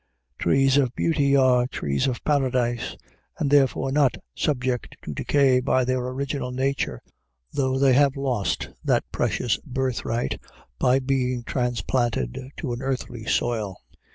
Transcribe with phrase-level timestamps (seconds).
[0.39, 2.97] Trees of beauty are trees of paradise,
[3.37, 7.03] and therefore not subject to decay by their original nature,
[7.53, 10.41] though they have lost that precious birthright
[10.79, 13.77] by being transplanted to an earthly soil.